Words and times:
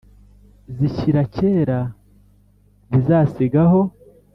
zishyira 0.75 1.21
kera 1.35 1.79
ntizasigaho 2.89 3.81